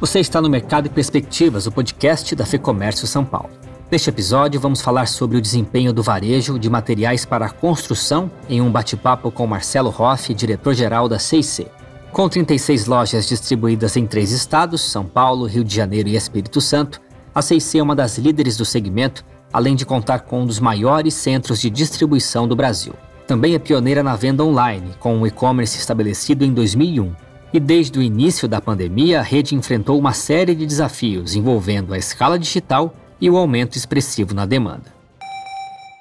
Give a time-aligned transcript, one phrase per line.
[0.00, 3.50] Você está no Mercado e Perspectivas, o podcast da FEComércio São Paulo.
[3.88, 8.72] Neste episódio, vamos falar sobre o desempenho do varejo de materiais para construção em um
[8.72, 11.68] bate-papo com Marcelo Hoff, diretor-geral da CIC.
[12.10, 17.00] Com 36 lojas distribuídas em três estados, São Paulo, Rio de Janeiro e Espírito Santo,
[17.32, 21.14] a CIC é uma das líderes do segmento, além de contar com um dos maiores
[21.14, 22.94] centros de distribuição do Brasil.
[23.28, 27.23] Também é pioneira na venda online, com um e-commerce estabelecido em 2001
[27.54, 31.98] e desde o início da pandemia, a rede enfrentou uma série de desafios envolvendo a
[31.98, 34.92] escala digital e o aumento expressivo na demanda.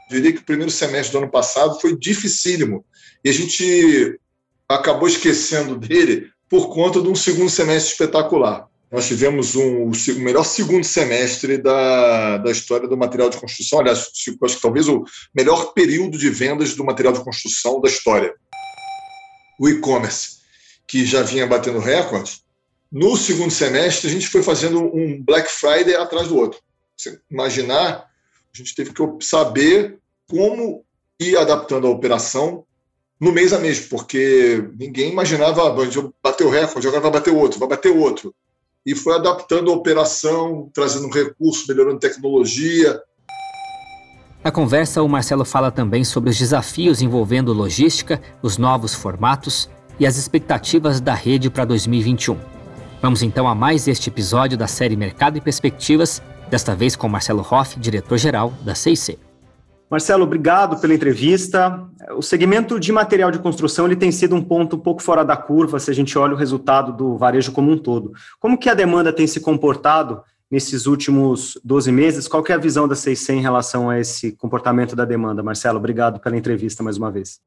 [0.10, 2.84] Eu diria que o primeiro semestre do ano passado foi dificílimo
[3.24, 4.20] e a gente
[4.68, 8.68] acabou esquecendo dele por conta de um segundo semestre espetacular.
[8.92, 13.80] Nós tivemos um, o melhor segundo semestre da, da história do material de construção.
[13.80, 15.04] Aliás, acho que talvez o
[15.36, 18.34] melhor período de vendas do material de construção da história.
[19.60, 20.43] O e-commerce
[20.88, 22.44] que já vinha batendo recordes,
[22.92, 26.60] no segundo semestre a gente foi fazendo um Black Friday atrás do outro.
[26.96, 28.06] Você imaginar,
[28.54, 29.98] a gente teve que saber
[30.30, 30.86] como
[31.20, 32.66] ir adaptando a operação
[33.20, 37.70] no mês a mês, porque ninguém imaginava, ah, bateu recorde, agora vai bater outro, vai
[37.70, 38.36] bater outro.
[38.86, 43.02] E foi adaptando a operação, trazendo recursos, melhorando tecnologia.
[44.44, 50.06] Na conversa, o Marcelo fala também sobre os desafios envolvendo logística, os novos formatos e
[50.06, 52.38] as expectativas da rede para 2021.
[53.02, 57.46] Vamos então a mais este episódio da série Mercado e Perspectivas, desta vez com Marcelo
[57.50, 59.20] Hoff, diretor-geral da CIC.
[59.94, 61.88] Marcelo, obrigado pela entrevista.
[62.18, 65.38] O segmento de material de construção ele tem sido um ponto um pouco fora da
[65.38, 68.12] curva se a gente olha o resultado do varejo como um todo.
[68.40, 72.28] Como que a demanda tem se comportado nesses últimos 12 meses?
[72.28, 75.44] Qual é a visão da CIC em relação a esse comportamento da demanda?
[75.44, 77.40] Marcelo, obrigado pela entrevista mais uma vez.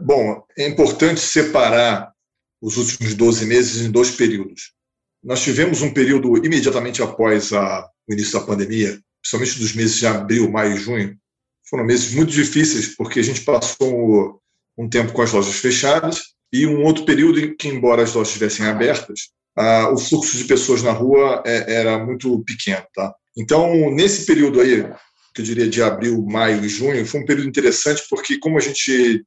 [0.00, 2.12] Bom, é importante separar
[2.60, 4.72] os últimos 12 meses em dois períodos.
[5.22, 10.06] Nós tivemos um período imediatamente após a, o início da pandemia, principalmente dos meses de
[10.06, 11.16] abril, maio e junho,
[11.68, 14.40] foram meses muito difíceis, porque a gente passou
[14.76, 18.28] um tempo com as lojas fechadas e um outro período em que, embora as lojas
[18.28, 19.30] estivessem abertas,
[19.92, 22.84] o fluxo de pessoas na rua é, era muito pequeno.
[22.94, 23.12] Tá?
[23.36, 24.84] Então, nesse período aí,
[25.34, 28.60] que eu diria de abril, maio e junho, foi um período interessante, porque como a
[28.60, 29.24] gente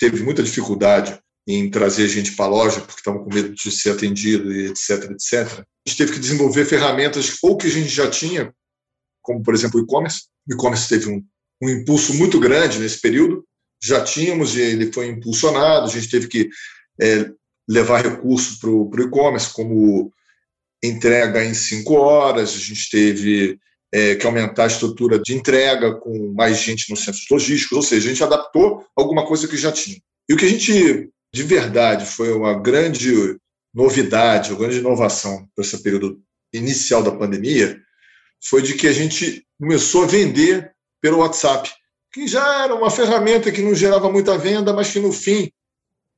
[0.00, 3.90] teve muita dificuldade em trazer gente para a loja, porque estavam com medo de ser
[3.90, 5.60] atendido e etc, etc.
[5.60, 8.52] A gente teve que desenvolver ferramentas ou que a gente já tinha,
[9.22, 10.22] como, por exemplo, o e-commerce.
[10.48, 11.22] O e-commerce teve um,
[11.62, 13.44] um impulso muito grande nesse período,
[13.82, 16.48] já tínhamos e ele foi impulsionado, a gente teve que
[17.00, 17.30] é,
[17.68, 20.12] levar recurso para o e-commerce, como
[20.82, 23.58] entrega em cinco horas, a gente teve
[23.92, 28.06] é, que aumentar a estrutura de entrega com mais gente nos centros logísticos, ou seja,
[28.06, 30.00] a gente adaptou alguma coisa que já tinha.
[30.28, 33.36] E o que a gente, de verdade, foi uma grande
[33.74, 36.20] novidade, uma grande inovação para esse período
[36.52, 37.80] inicial da pandemia,
[38.42, 41.70] foi de que a gente começou a vender pelo WhatsApp,
[42.12, 45.50] que já era uma ferramenta que não gerava muita venda, mas que no fim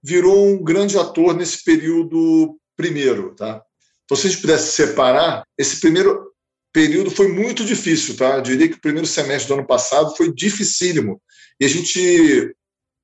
[0.03, 3.63] virou um grande ator nesse período primeiro, tá?
[4.05, 6.32] Então, se a gente pudesse separar, esse primeiro
[6.73, 8.37] período foi muito difícil, tá?
[8.37, 11.21] Eu diria que o primeiro semestre do ano passado foi dificílimo.
[11.61, 12.55] E a gente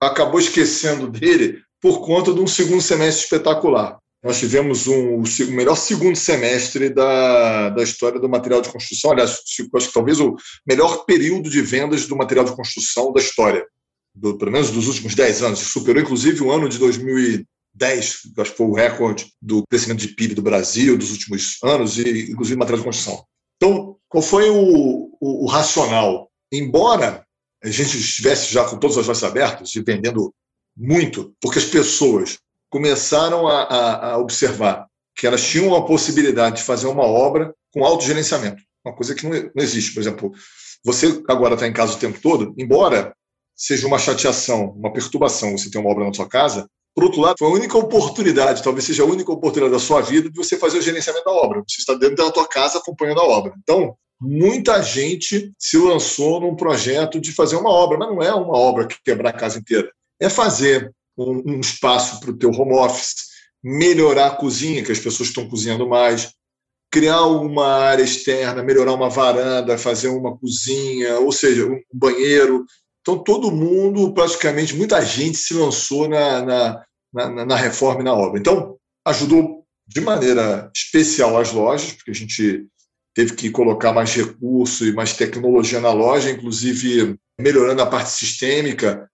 [0.00, 3.98] acabou esquecendo dele por conta de um segundo semestre espetacular.
[4.22, 9.12] Nós tivemos um, o melhor segundo semestre da, da história do material de construção.
[9.12, 10.34] Aliás, acho que talvez o
[10.66, 13.64] melhor período de vendas do material de construção da história,
[14.12, 15.60] do, pelo menos dos últimos 10 anos.
[15.60, 20.08] Superou, inclusive, o ano de 2010, que acho que foi o recorde do crescimento de
[20.08, 23.24] PIB do Brasil dos últimos anos, e inclusive material de construção.
[23.58, 26.30] Então, qual foi o, o, o racional?
[26.50, 27.26] Embora
[27.62, 30.32] a gente estivesse já com todas as lojas abertas e vendendo
[30.76, 32.38] muito, porque as pessoas
[32.70, 34.86] começaram a, a, a, observar
[35.16, 39.50] que elas tinham a possibilidade de fazer uma obra com autogerenciamento, uma coisa que não,
[39.54, 39.92] não existe.
[39.92, 40.32] Por exemplo,
[40.84, 43.12] você agora está em casa o tempo todo, embora
[43.56, 47.36] seja uma chateação, uma perturbação você ter uma obra na sua casa, por outro lado,
[47.38, 50.78] foi a única oportunidade, talvez seja a única oportunidade da sua vida, de você fazer
[50.78, 51.62] o gerenciamento da obra.
[51.68, 53.54] Você está dentro da tua casa acompanhando a obra.
[53.62, 58.58] Então, muita gente se lançou num projeto de fazer uma obra, mas não é uma
[58.58, 59.88] obra que quebrar a casa inteira.
[60.20, 63.28] É fazer um, um espaço para o teu home office,
[63.62, 66.32] melhorar a cozinha, que as pessoas estão cozinhando mais,
[66.90, 72.64] criar uma área externa, melhorar uma varanda, fazer uma cozinha, ou seja, um banheiro.
[73.02, 78.14] Então, todo mundo, praticamente, muita gente se lançou na, na, na, na reforma e na
[78.14, 78.38] obra.
[78.38, 78.76] Então,
[79.06, 82.66] ajudou de maneira especial as lojas, porque a gente
[83.14, 89.10] teve que colocar mais recurso e mais tecnologia na loja, inclusive melhorando a parte sistêmica,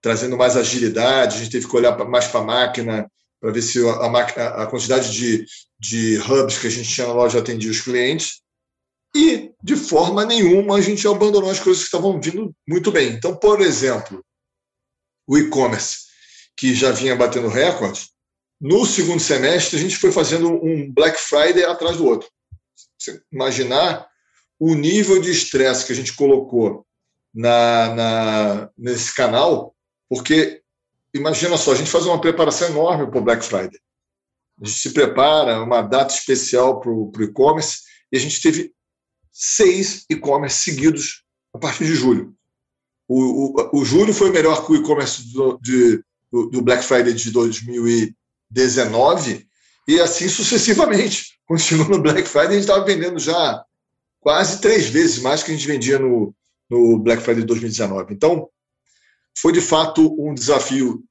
[0.00, 3.10] trazendo mais agilidade, a gente teve que olhar mais para a máquina
[3.40, 5.44] para ver se a, a quantidade de,
[5.78, 8.42] de hubs que a gente tinha na loja atendia os clientes.
[9.16, 13.14] E, de forma nenhuma, a gente abandonou as coisas que estavam vindo muito bem.
[13.14, 14.22] Então, por exemplo,
[15.26, 16.09] o e-commerce,
[16.60, 18.10] que já vinha batendo recordes,
[18.60, 22.28] no segundo semestre a gente foi fazendo um Black Friday atrás do outro.
[22.98, 24.06] Você imaginar
[24.58, 26.86] o nível de estresse que a gente colocou
[27.34, 29.74] na, na, nesse canal,
[30.06, 30.60] porque
[31.14, 33.80] imagina só, a gente faz uma preparação enorme para o Black Friday.
[34.60, 37.78] A gente se prepara, uma data especial para o e-commerce,
[38.12, 38.70] e a gente teve
[39.32, 41.24] seis e-commerce seguidos
[41.54, 42.34] a partir de julho.
[43.08, 45.58] O, o, o julho foi melhor que o e-commerce do,
[46.30, 49.46] do, Black Friday de 2019,
[49.88, 51.38] e assim sucessivamente.
[51.46, 53.64] Continuou no Black Friday, a gente estava vendendo já
[54.20, 56.32] quase três vezes mais que a gente vendia no,
[56.70, 58.14] no Black Friday de 2019.
[58.14, 58.48] Então,
[59.36, 61.02] foi de fato um desafio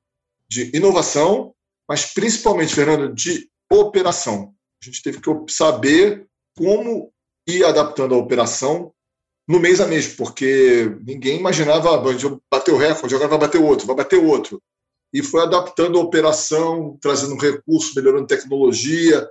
[0.49, 1.53] de inovação,
[1.87, 4.53] mas principalmente, Fernando, de operação.
[4.81, 6.25] A gente teve que saber
[6.57, 7.11] como
[7.47, 8.93] ir adaptando a operação
[9.47, 13.59] no mês a mês, porque ninguém imaginava, a gente bateu o recorde, agora vai bater
[13.59, 14.61] outro, vai bater outro.
[15.13, 19.27] E foi adaptando a operação, trazendo recurso, melhorando tecnologia,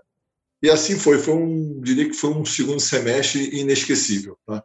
[0.63, 1.19] e assim foi.
[1.19, 4.37] Foi um, diria que foi um segundo semestre inesquecível.
[4.47, 4.65] Tá?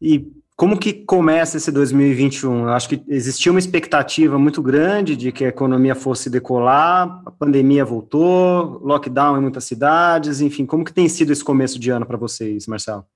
[0.00, 0.26] E
[0.56, 2.64] como que começa esse 2021?
[2.64, 7.30] Eu acho que existia uma expectativa muito grande de que a economia fosse decolar, a
[7.30, 12.04] pandemia voltou, lockdown em muitas cidades, enfim, como que tem sido esse começo de ano
[12.04, 13.06] para vocês, Marcelo?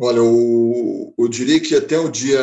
[0.00, 2.40] Olha, eu, eu, diria que até o dia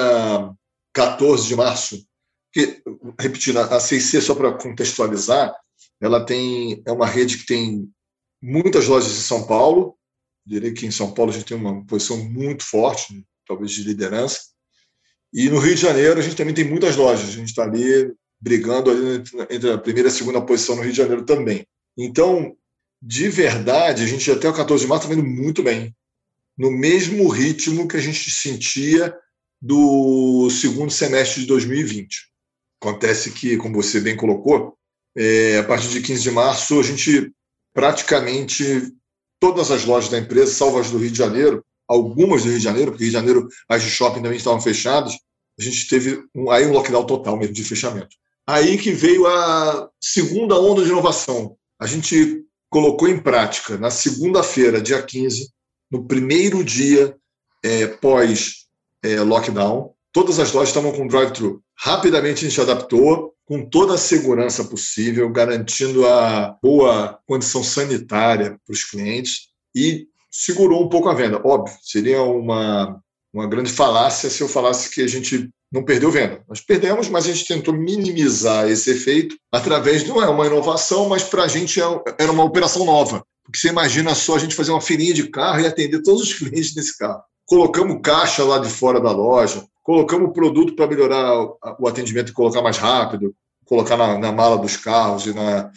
[0.93, 2.05] 14 de março,
[2.51, 2.81] que,
[3.19, 5.53] repetindo, a CIC, só para contextualizar,
[6.01, 7.89] ela tem é uma rede que tem
[8.41, 9.95] muitas lojas em São Paulo,
[10.45, 14.39] diria que em São Paulo a gente tem uma posição muito forte, talvez de liderança.
[15.33, 17.29] E no Rio de Janeiro a gente também tem muitas lojas.
[17.29, 18.11] A gente está ali
[18.41, 21.67] brigando ali entre a primeira e a segunda posição no Rio de Janeiro também.
[21.97, 22.55] Então,
[23.01, 25.95] de verdade, a gente até o 14 de março está vendo muito bem.
[26.57, 29.15] No mesmo ritmo que a gente sentia
[29.61, 32.28] do segundo semestre de 2020.
[32.81, 34.75] Acontece que, como você bem colocou,
[35.17, 37.31] é, a partir de 15 de março, a gente
[37.73, 38.93] praticamente
[39.39, 42.63] todas as lojas da empresa, salvo as do Rio de Janeiro, algumas do Rio de
[42.63, 45.13] Janeiro, porque Rio de Janeiro as de shopping também estavam fechadas,
[45.59, 48.15] a gente teve um, aí um lockdown total mesmo de fechamento.
[48.47, 51.55] Aí que veio a segunda onda de inovação.
[51.79, 55.49] A gente colocou em prática na segunda-feira, dia 15,
[55.91, 57.15] no primeiro dia
[57.63, 58.65] é, pós
[59.03, 61.61] é, lockdown, todas as lojas estavam com drive-thru.
[61.81, 68.73] Rapidamente a gente adaptou, com toda a segurança possível, garantindo a boa condição sanitária para
[68.73, 71.41] os clientes e segurou um pouco a venda.
[71.43, 73.01] Óbvio, seria uma,
[73.33, 76.43] uma grande falácia se eu falasse que a gente não perdeu venda.
[76.47, 81.23] Nós perdemos, mas a gente tentou minimizar esse efeito através, não é uma inovação, mas
[81.23, 81.85] para a gente é
[82.19, 83.23] era uma operação nova.
[83.43, 86.33] Porque você imagina só a gente fazer uma feirinha de carro e atender todos os
[86.37, 87.21] clientes desse carro.
[87.45, 91.33] Colocamos caixa lá de fora da loja, colocamos produto para melhorar
[91.79, 93.33] o atendimento e colocar mais rápido,
[93.65, 95.71] colocar na, na mala dos carros e na,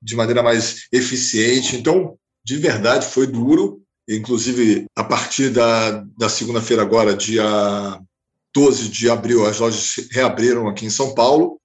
[0.00, 1.74] de maneira mais eficiente.
[1.74, 8.00] Então, de verdade, foi duro, Inclusive, a partir da, da segunda-feira, agora, dia
[8.54, 11.60] 12 de abril, as lojas reabriram aqui em São Paulo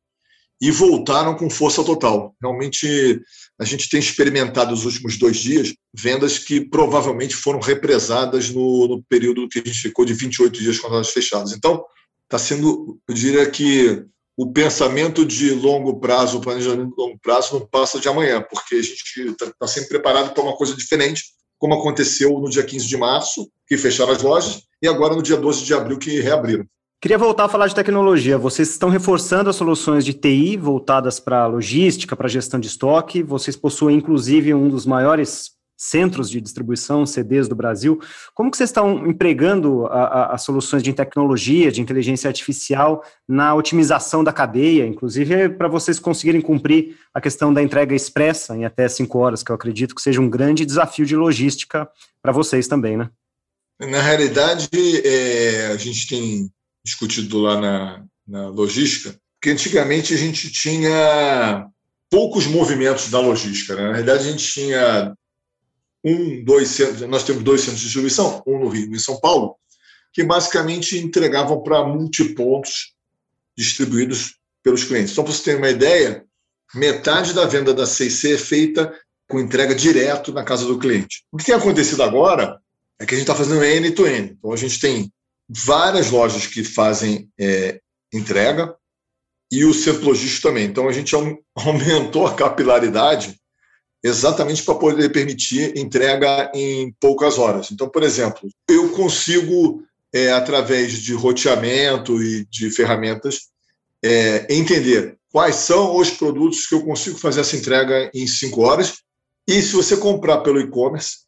[0.59, 2.35] e voltaram com força total.
[2.41, 3.21] Realmente,
[3.59, 9.03] a gente tem experimentado nos últimos dois dias vendas que provavelmente foram represadas no, no
[9.03, 11.51] período que a gente ficou de 28 dias com as fechadas.
[11.51, 11.83] Então,
[12.23, 14.03] está sendo, eu diria que
[14.37, 18.75] o pensamento de longo prazo, o planejamento de longo prazo não passa de amanhã, porque
[18.75, 21.21] a gente está tá sempre preparado para uma coisa diferente
[21.61, 25.37] como aconteceu no dia 15 de março, que fecharam as lojas, e agora no dia
[25.37, 26.65] 12 de abril, que reabriram.
[27.01, 28.37] Queria voltar a falar de tecnologia.
[28.37, 33.23] Vocês estão reforçando as soluções de TI voltadas para logística, para gestão de estoque.
[33.23, 37.99] Vocês possuem, inclusive, um dos maiores centros de distribuição, CDs do Brasil.
[38.35, 44.31] Como que vocês estão empregando as soluções de tecnologia, de inteligência artificial na otimização da
[44.31, 49.41] cadeia, inclusive para vocês conseguirem cumprir a questão da entrega expressa em até cinco horas,
[49.41, 51.89] que eu acredito que seja um grande desafio de logística
[52.21, 53.09] para vocês também, né?
[53.79, 54.69] Na realidade,
[55.03, 56.51] é, a gente tem
[56.83, 61.67] discutido lá na, na logística, que antigamente a gente tinha
[62.09, 63.75] poucos movimentos da logística.
[63.75, 63.83] Né?
[63.83, 65.15] Na realidade, a gente tinha
[66.03, 69.19] um, dois centros, nós temos dois centros de distribuição, um no Rio e em São
[69.19, 69.55] Paulo,
[70.13, 72.93] que basicamente entregavam para multipontos
[73.57, 75.11] distribuídos pelos clientes.
[75.13, 76.25] Então, para você ter uma ideia,
[76.75, 78.93] metade da venda da CIC é feita
[79.27, 81.23] com entrega direto na casa do cliente.
[81.31, 82.59] O que tem acontecido agora
[82.99, 84.35] é que a gente está fazendo N-to-N.
[84.37, 85.11] Então, a gente tem
[85.53, 87.79] várias lojas que fazem é,
[88.13, 88.73] entrega
[89.51, 90.65] e o centro logístico também.
[90.65, 91.13] Então, a gente
[91.55, 93.35] aumentou a capilaridade
[94.03, 97.69] exatamente para poder permitir entrega em poucas horas.
[97.71, 103.49] Então, por exemplo, eu consigo, é, através de roteamento e de ferramentas,
[104.03, 109.01] é, entender quais são os produtos que eu consigo fazer essa entrega em cinco horas.
[109.47, 111.19] E se você comprar pelo e-commerce,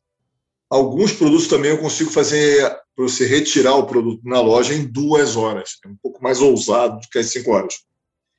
[0.70, 5.36] alguns produtos também eu consigo fazer para você retirar o produto na loja em duas
[5.36, 5.78] horas.
[5.84, 7.84] É um pouco mais ousado do que as cinco horas.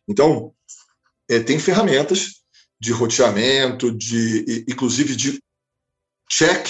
[0.09, 0.53] Então,
[1.29, 2.43] é, tem ferramentas
[2.79, 5.43] de roteamento, de, inclusive de
[6.31, 6.69] check,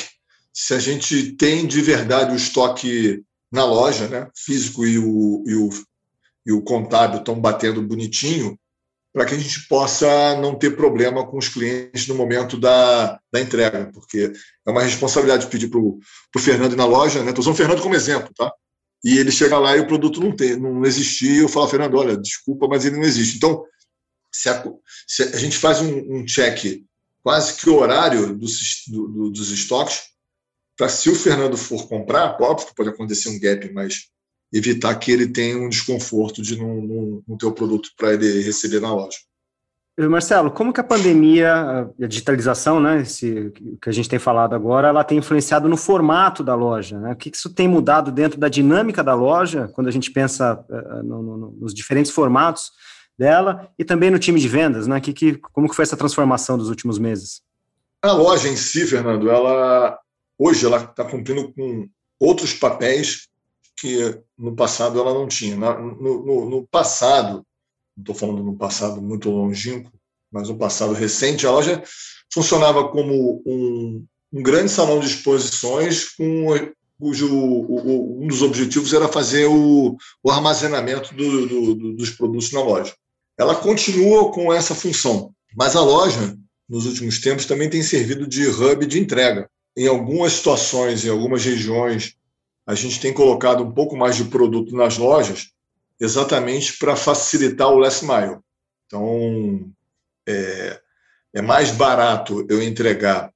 [0.52, 5.54] se a gente tem de verdade o estoque na loja, né, físico e o, e
[5.54, 5.68] o,
[6.46, 8.58] e o contábil estão batendo bonitinho,
[9.14, 13.40] para que a gente possa não ter problema com os clientes no momento da, da
[13.40, 14.32] entrega, porque
[14.66, 16.00] é uma responsabilidade pedir para o
[16.36, 17.28] Fernando ir na loja, né?
[17.28, 18.52] Estou usando o Fernando como exemplo, tá?
[19.04, 22.16] E ele chega lá e o produto não tem, não existia, eu falo, Fernando, olha,
[22.16, 23.36] desculpa, mas ele não existe.
[23.36, 23.64] Então,
[24.32, 24.64] se a,
[25.06, 26.82] se a gente faz um, um check
[27.22, 30.02] quase que horário dos, do, dos estoques,
[30.76, 34.08] para se o Fernando for comprar, óbvio que pode acontecer um gap, mas
[34.54, 38.40] evitar que ele tenha um desconforto de não, não, não ter o produto para ele
[38.42, 39.18] receber na loja.
[39.96, 44.88] Marcelo, como que a pandemia, a digitalização, né, esse, que a gente tem falado agora,
[44.88, 46.98] ela tem influenciado no formato da loja?
[46.98, 47.12] Né?
[47.12, 51.02] O que isso tem mudado dentro da dinâmica da loja, quando a gente pensa uh,
[51.02, 52.72] no, no, nos diferentes formatos
[53.16, 55.00] dela e também no time de vendas, né?
[55.00, 57.40] Que, que, como que foi essa transformação dos últimos meses?
[58.02, 59.96] A loja em si, Fernando, ela
[60.36, 63.28] hoje ela está cumprindo com outros papéis
[63.76, 65.56] que no passado ela não tinha.
[65.56, 67.44] No, no, no passado,
[67.96, 69.90] não estou falando no passado muito longínquo,
[70.32, 71.82] mas no passado recente, a loja
[72.32, 76.48] funcionava como um, um grande salão de exposições com
[76.98, 82.62] cujo o, um dos objetivos era fazer o, o armazenamento do, do, dos produtos na
[82.62, 82.94] loja
[83.38, 86.36] ela continua com essa função, mas a loja,
[86.68, 89.48] nos últimos tempos, também tem servido de hub de entrega.
[89.76, 92.14] Em algumas situações, em algumas regiões,
[92.66, 95.50] a gente tem colocado um pouco mais de produto nas lojas,
[96.00, 98.38] exatamente para facilitar o last mile.
[98.86, 99.70] Então,
[100.26, 100.80] é,
[101.34, 103.32] é mais barato eu entregar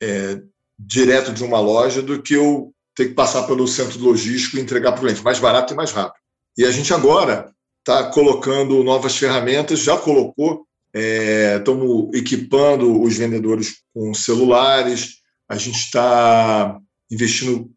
[0.00, 0.40] é,
[0.78, 4.92] direto de uma loja do que eu ter que passar pelo centro logístico e entregar
[4.92, 5.24] para o cliente.
[5.24, 6.20] Mais barato e mais rápido.
[6.56, 13.82] E a gente agora está colocando novas ferramentas, já colocou, estamos é, equipando os vendedores
[13.94, 16.78] com celulares, a gente está
[17.10, 17.70] investindo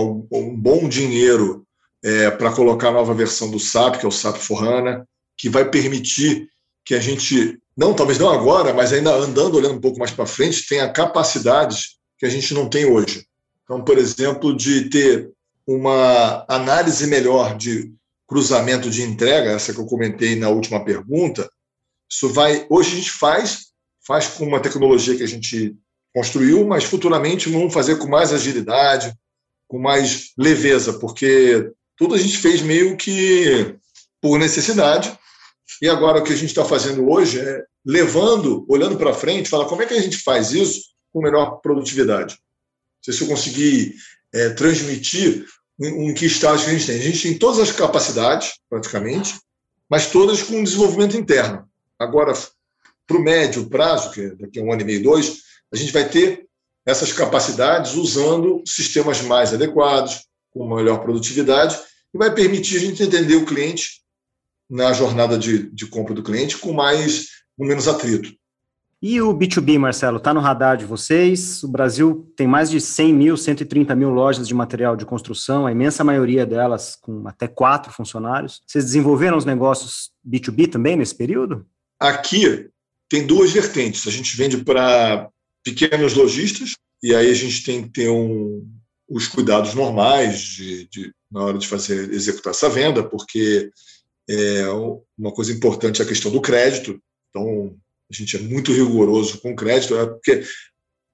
[0.00, 1.66] um, bom dinheiro
[2.02, 5.06] é, para colocar a nova versão do SAP, que é o SAP Forrana,
[5.36, 6.48] que vai permitir
[6.84, 10.26] que a gente, não talvez não agora, mas ainda andando, olhando um pouco mais para
[10.26, 13.26] frente, tenha capacidades que a gente não tem hoje.
[13.64, 15.30] Então, por exemplo, de ter
[15.66, 17.92] uma análise melhor de
[18.26, 21.48] cruzamento de entrega, essa que eu comentei na última pergunta,
[22.08, 22.66] isso vai.
[22.68, 23.66] Hoje a gente faz,
[24.06, 25.76] faz com uma tecnologia que a gente
[26.14, 29.14] construiu, mas futuramente vamos fazer com mais agilidade,
[29.72, 33.74] com mais leveza, porque tudo a gente fez meio que
[34.20, 35.18] por necessidade.
[35.80, 39.64] E agora o que a gente está fazendo hoje é levando, olhando para frente, falar
[39.64, 42.38] como é que a gente faz isso com melhor produtividade.
[43.00, 43.94] Se eu conseguir
[44.30, 45.46] é, transmitir
[45.80, 46.98] em que estágio a gente tem.
[46.98, 49.40] A gente tem todas as capacidades, praticamente,
[49.88, 51.66] mas todas com desenvolvimento interno.
[51.98, 52.34] Agora,
[53.06, 55.38] para o médio prazo, que é daqui a um ano e meio, dois,
[55.72, 56.46] a gente vai ter
[56.84, 61.78] essas capacidades usando sistemas mais adequados, com melhor produtividade,
[62.14, 64.02] e vai permitir a gente entender o cliente
[64.68, 68.32] na jornada de, de compra do cliente com mais com menos atrito.
[69.00, 71.64] E o B2B, Marcelo, está no radar de vocês?
[71.64, 75.72] O Brasil tem mais de 100 mil, 130 mil lojas de material de construção, a
[75.72, 78.62] imensa maioria delas com até quatro funcionários.
[78.64, 81.66] Vocês desenvolveram os negócios B2B também nesse período?
[81.98, 82.68] Aqui
[83.08, 84.06] tem duas vertentes.
[84.06, 85.28] A gente vende para
[85.64, 88.66] pequenos lojistas, e aí a gente tem que ter um,
[89.08, 93.70] os cuidados normais de, de, na hora de fazer executar essa venda, porque
[94.28, 94.68] é
[95.18, 96.98] uma coisa importante é a questão do crédito.
[97.30, 97.76] Então,
[98.10, 100.44] a gente é muito rigoroso com crédito, é porque,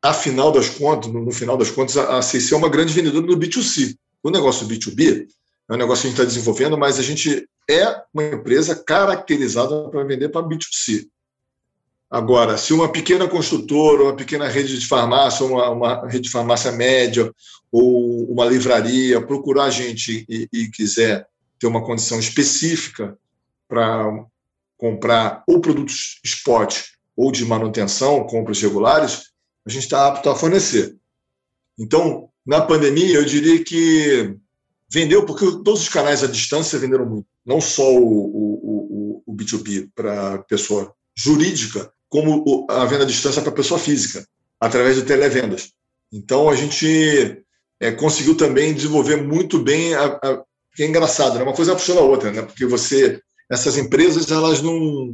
[0.03, 3.97] afinal das contas, no, final das contas, a, CIC é uma grande vendedora do B2C.
[4.23, 5.27] O negócio do B2B
[5.71, 9.89] é um negócio que a gente está desenvolvendo, mas a gente é uma empresa caracterizada
[9.91, 11.07] para vender para B2C.
[12.11, 16.73] Agora, se uma pequena construtora, uma pequena rede de farmácia, uma, uma rede de farmácia
[16.73, 17.33] média
[17.71, 23.19] ou uma livraria procurar a gente e, e quiser ter uma condição específica
[23.69, 24.25] para
[24.79, 26.83] comprar ou produtos spot
[27.15, 29.33] ou de manutenção, compras regulares,
[29.67, 30.97] a gente está apto a fornecer.
[31.79, 34.35] Então, na pandemia, eu diria que
[34.91, 37.27] vendeu, porque todos os canais à distância venderam muito.
[37.45, 43.43] Não só o, o, o, o B2B para pessoa jurídica, como a venda à distância
[43.43, 44.27] para pessoa física,
[44.61, 45.71] através de televendas.
[46.13, 47.43] Então, a gente
[47.81, 50.43] é, conseguiu também desenvolver muito bem a, a
[50.75, 51.43] que é engraçado, né?
[51.43, 52.43] uma coisa puxando a outra, né?
[52.43, 55.13] porque você, essas empresas, elas não,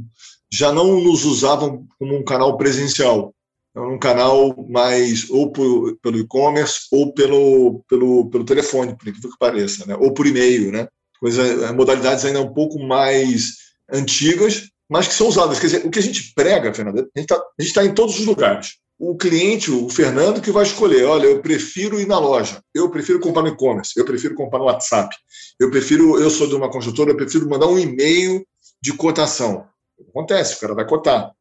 [0.52, 3.34] já não nos usavam como um canal presencial,
[3.74, 9.38] um canal mais ou por, pelo e-commerce ou pelo, pelo, pelo telefone, por incrível que
[9.38, 9.96] pareça, né?
[9.96, 10.86] ou por e-mail, né?
[11.18, 13.54] Coisa, modalidades ainda um pouco mais
[13.90, 15.58] antigas, mas que são usadas.
[15.58, 18.26] Quer dizer, o que a gente prega, Fernando, a gente está tá em todos os
[18.26, 18.78] lugares.
[18.98, 23.18] O cliente, o Fernando, que vai escolher, olha, eu prefiro ir na loja, eu prefiro
[23.18, 25.14] comprar no e-commerce, eu prefiro comprar no WhatsApp,
[25.58, 28.46] eu prefiro, eu sou de uma construtora, eu prefiro mandar um e-mail
[28.80, 29.66] de cotação.
[30.08, 31.32] Acontece, o cara vai cotar.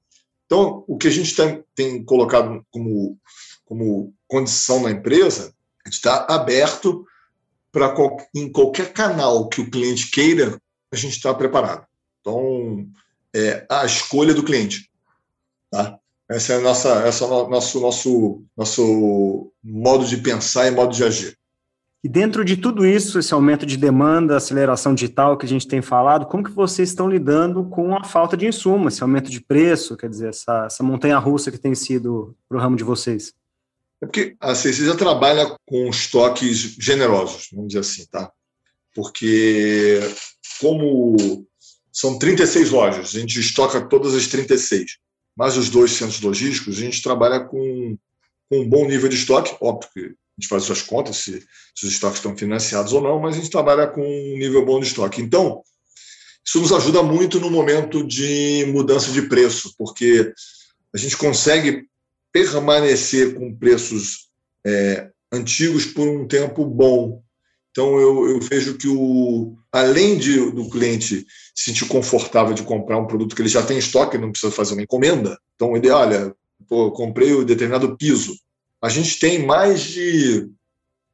[0.46, 3.18] Então, o que a gente tem, tem colocado como,
[3.66, 5.54] como condição na empresa,
[5.86, 7.06] a gente está aberto
[7.72, 7.94] para
[8.36, 10.60] em qualquer canal que o cliente queira,
[10.92, 11.86] a gente está preparado.
[12.22, 12.88] Então,
[13.36, 14.90] é a escolha do cliente.
[15.72, 15.98] Tá?
[16.30, 20.94] Essa é a nossa, essa é o nosso, nosso, nosso modo de pensar e modo
[20.94, 21.38] de agir.
[22.04, 25.82] E dentro de tudo isso, esse aumento de demanda, aceleração digital que a gente tem
[25.82, 29.96] falado, como que vocês estão lidando com a falta de insumo, esse aumento de preço,
[29.96, 33.34] quer dizer, essa, essa montanha-russa que tem sido para o ramo de vocês?
[34.02, 38.30] É porque a CC já trabalha com estoques generosos, vamos dizer assim, tá?
[38.94, 40.02] Porque
[40.60, 41.48] como
[41.94, 44.98] são 36 lojas, a gente estoca todas as 36,
[45.38, 47.98] mais os dois centros logísticos, a gente trabalha com,
[48.50, 51.40] com um bom nível de estoque, óbvio que a gente faz suas contas se,
[51.76, 54.80] se, os estoques estão financiados ou não, mas a gente trabalha com um nível bom
[54.80, 55.22] de estoque.
[55.22, 55.62] Então,
[56.46, 60.34] isso nos ajuda muito no momento de mudança de preço, porque
[60.94, 61.88] a gente consegue
[62.32, 64.28] permanecer com preços
[64.66, 67.23] é, antigos por um tempo bom.
[67.74, 71.26] Então, eu, eu vejo que, o, além de, do cliente
[71.56, 74.52] se sentir confortável de comprar um produto que ele já tem em estoque, não precisa
[74.52, 75.36] fazer uma encomenda.
[75.56, 76.36] Então, ele, olha,
[76.70, 78.36] pô, comprei o determinado piso,
[78.80, 80.48] a gente tem mais de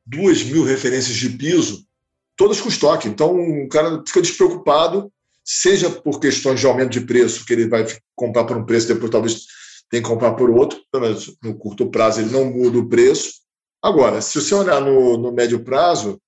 [0.06, 1.86] duas mil referências de piso,
[2.36, 3.08] todas com estoque.
[3.08, 5.10] Então, o cara fica despreocupado,
[5.46, 9.10] seja por questões de aumento de preço, que ele vai comprar por um preço, depois
[9.10, 9.46] talvez
[9.90, 10.82] tenha que comprar por outro,
[11.42, 13.36] no curto prazo ele não muda o preço.
[13.82, 16.20] Agora, se você olhar no, no médio prazo,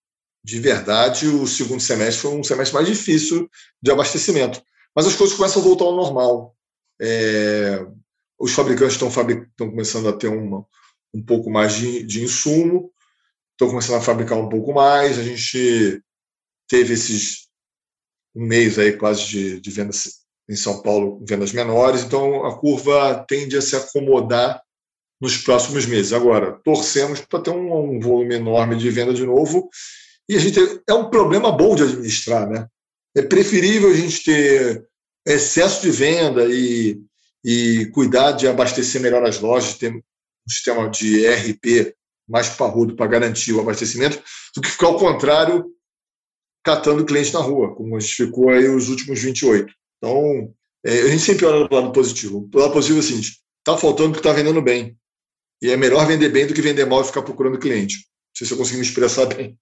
[0.44, 3.50] de verdade, o segundo semestre foi um semestre mais difícil
[3.82, 4.62] de abastecimento.
[4.96, 6.56] Mas as coisas começam a voltar ao normal.
[7.00, 7.86] É,
[8.40, 10.66] os fabricantes estão, fabric, estão começando a ter uma,
[11.14, 12.92] um pouco mais de, de insumo,
[13.52, 15.20] estou começando a fabricar um pouco mais.
[15.20, 16.02] A gente
[16.68, 17.50] teve esses
[18.36, 23.26] um mês aí quase de, de vendas em São Paulo, vendas menores, então a curva
[23.28, 24.62] tende a se acomodar
[25.20, 26.14] nos próximos meses.
[26.14, 29.70] Agora, torcemos para ter um, um, volume enorme de venda de novo,
[30.32, 32.66] e a gente é um problema bom de administrar, né?
[33.14, 34.88] É preferível a gente ter
[35.28, 36.98] excesso de venda e,
[37.44, 40.02] e cuidar de abastecer melhor as lojas, ter um
[40.50, 41.94] sistema de ERP
[42.30, 44.24] mais parrudo para garantir o abastecimento,
[44.56, 45.66] do que ficar ao contrário,
[46.64, 49.70] catando clientes na rua, como a gente ficou aí os últimos 28.
[49.98, 50.54] Então,
[50.86, 52.50] é, a gente sempre olha do lado positivo.
[52.54, 54.98] O lado positivo é o seguinte: está faltando porque está vendendo bem.
[55.62, 57.96] E é melhor vender bem do que vender mal e ficar procurando cliente.
[57.98, 59.60] Não sei se eu consegui me expressar bem.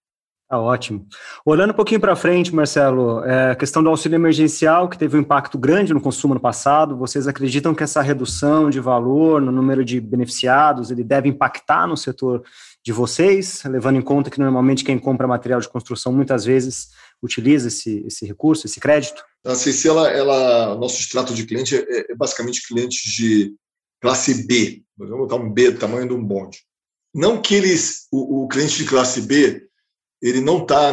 [0.50, 1.06] Tá ótimo.
[1.46, 5.20] Olhando um pouquinho para frente, Marcelo, é, a questão do auxílio emergencial, que teve um
[5.20, 9.86] impacto grande no consumo no passado, vocês acreditam que essa redução de valor no número
[9.86, 12.44] de beneficiados, ele deve impactar no setor
[12.84, 16.88] de vocês, levando em conta que normalmente quem compra material de construção muitas vezes
[17.22, 19.24] utiliza esse, esse recurso, esse crédito?
[19.46, 23.54] A CC, ela, ela, nosso extrato de cliente é, é basicamente clientes de
[24.02, 26.58] classe B, vamos botar um B, tamanho de um bonde.
[27.14, 29.69] Não que eles, o, o cliente de classe B,
[30.22, 30.92] ele não está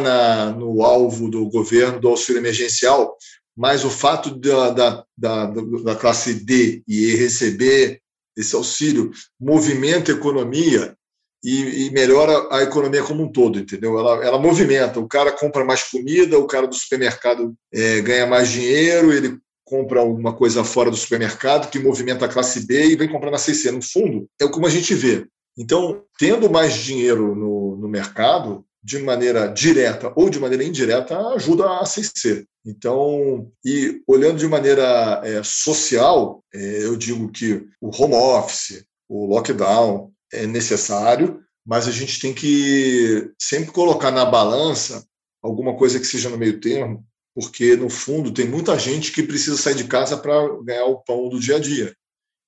[0.51, 3.15] no alvo do governo do auxílio emergencial,
[3.55, 7.99] mas o fato da, da, da, da classe D e receber
[8.37, 10.95] esse auxílio movimenta a economia
[11.43, 13.97] e, e, melhora a economia como um todo, entendeu?
[13.97, 14.99] Ela, ela movimenta.
[14.99, 19.99] O cara compra mais comida, o cara do supermercado é, ganha mais dinheiro, ele compra
[19.99, 23.71] alguma coisa fora do supermercado que movimenta a classe B e vem comprar na CC.
[23.71, 25.27] No fundo, é como a gente vê.
[25.57, 31.79] Então, tendo mais dinheiro no, no mercado, de maneira direta ou de maneira indireta, ajuda
[31.79, 32.45] a CC.
[32.65, 39.25] Então, e olhando de maneira é, social, é, eu digo que o home office, o
[39.25, 45.05] lockdown é necessário, mas a gente tem que sempre colocar na balança
[45.41, 49.57] alguma coisa que seja no meio termo, porque no fundo tem muita gente que precisa
[49.57, 51.95] sair de casa para ganhar o pão do dia a dia.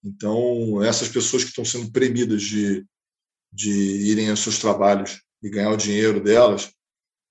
[0.04, 2.86] Então, essas pessoas que estão sendo premidas de,
[3.52, 6.72] de irem aos seus trabalhos e ganhar o dinheiro delas,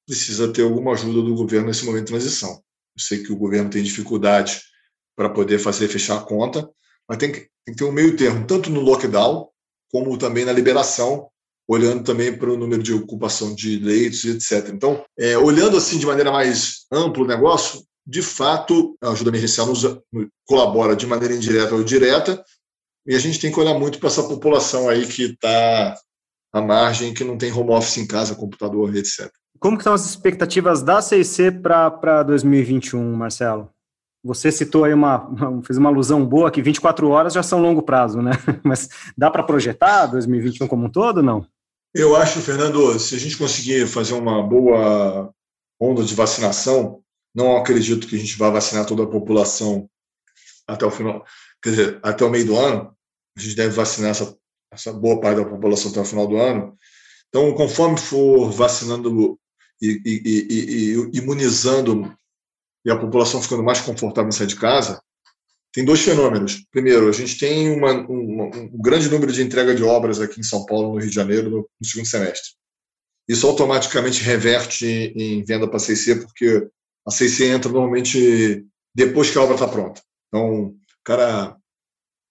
[0.06, 2.50] precisa ter alguma ajuda do governo nesse momento de transição.
[2.50, 4.62] Eu sei que o governo tem dificuldade
[5.14, 6.68] para poder fazer fechar a conta,
[7.08, 9.48] mas tem que, tem que ter um meio termo, tanto no lockdown,
[9.90, 11.28] como também na liberação,
[11.68, 14.70] olhando também para o número de ocupação de leitos, etc.
[14.72, 19.66] Então, é, olhando assim de maneira mais ampla o negócio, de fato, a ajuda emergencial
[19.66, 19.82] nos,
[20.46, 22.42] colabora de maneira indireta ou direta,
[23.06, 25.94] e a gente tem que olhar muito para essa população aí que está
[26.58, 29.30] à margem, que não tem home office em casa, computador, etc.
[29.58, 33.70] Como que estão as expectativas da CIC para 2021, Marcelo?
[34.24, 35.30] Você citou aí uma,
[35.64, 38.32] fez uma alusão boa que 24 horas já são longo prazo, né?
[38.64, 41.46] Mas dá para projetar 2021 como um todo, não?
[41.94, 45.32] Eu acho, Fernando, se a gente conseguir fazer uma boa
[45.80, 47.00] onda de vacinação,
[47.34, 49.88] não acredito que a gente vá vacinar toda a população
[50.66, 51.24] até o final,
[51.62, 52.94] quer dizer, até o meio do ano.
[53.36, 54.36] A gente deve vacinar essa,
[54.72, 56.76] essa boa parte da população até o final do ano.
[57.28, 59.38] Então, conforme for vacinando
[59.80, 62.14] e, e, e, e imunizando
[62.84, 65.02] e a população ficando mais confortável em sair de casa,
[65.72, 66.64] tem dois fenômenos.
[66.70, 70.44] Primeiro, a gente tem uma, uma, um grande número de entrega de obras aqui em
[70.44, 72.52] São Paulo, no Rio de Janeiro, no, no segundo semestre.
[73.28, 76.66] Isso automaticamente reverte em venda para a CC, porque
[77.06, 80.00] a CC entra normalmente depois que a obra está pronta.
[80.28, 81.56] Então, o cara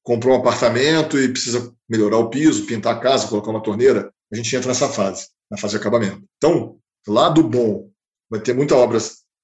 [0.07, 4.35] comprou um apartamento e precisa melhorar o piso, pintar a casa, colocar uma torneira, a
[4.37, 6.23] gente entra nessa fase, na fase de acabamento.
[6.37, 7.89] Então, lado bom,
[8.29, 8.99] vai ter muita obra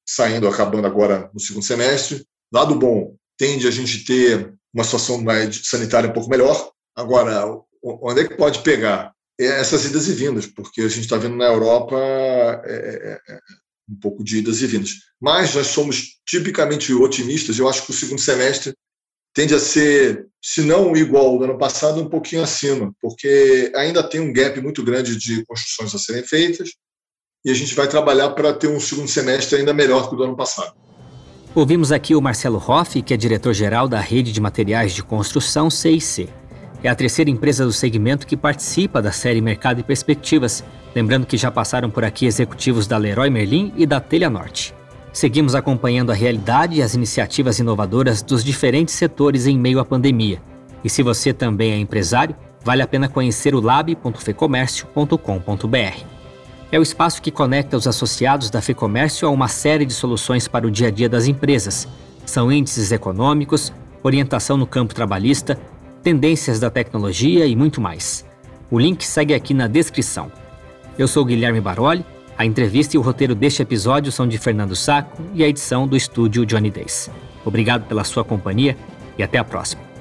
[0.07, 2.25] saindo, acabando agora no segundo semestre.
[2.49, 6.71] Lado bom, tende a gente ter uma situação mais sanitária um pouco melhor.
[6.95, 7.43] Agora,
[7.83, 9.11] onde é que pode pegar?
[9.37, 11.97] É essas idas e vindas, porque a gente está vendo na Europa
[12.63, 13.39] é, é, é,
[13.89, 14.91] um pouco de idas e vindas.
[15.19, 17.59] Mas nós somos tipicamente otimistas.
[17.59, 18.73] Eu acho que o segundo semestre
[19.33, 24.03] tende a ser, se não igual ao do ano passado, um pouquinho acima, porque ainda
[24.03, 26.69] tem um gap muito grande de construções a serem feitas
[27.43, 30.23] e a gente vai trabalhar para ter um segundo semestre ainda melhor que o do
[30.23, 30.73] ano passado.
[31.53, 36.29] Ouvimos aqui o Marcelo Hoff, que é diretor-geral da Rede de Materiais de Construção CIC.
[36.81, 40.63] É a terceira empresa do segmento que participa da série Mercado e Perspectivas,
[40.95, 44.73] lembrando que já passaram por aqui executivos da Leroy Merlin e da Telha Norte.
[45.13, 50.41] Seguimos acompanhando a realidade e as iniciativas inovadoras dos diferentes setores em meio à pandemia.
[50.83, 56.05] E se você também é empresário, vale a pena conhecer o lab.fecomércio.com.br.
[56.71, 60.65] É o espaço que conecta os associados da FEComércio a uma série de soluções para
[60.65, 61.87] o dia a dia das empresas.
[62.25, 63.71] São índices econômicos,
[64.01, 65.59] orientação no campo trabalhista,
[66.01, 68.25] tendências da tecnologia e muito mais.
[68.71, 70.31] O link segue aqui na descrição.
[70.97, 72.03] Eu sou Guilherme Baroli,
[72.37, 75.95] a entrevista e o roteiro deste episódio são de Fernando Saco e a edição do
[75.95, 77.09] estúdio Johnny Days.
[77.45, 78.75] Obrigado pela sua companhia
[79.17, 79.92] e até a próxima.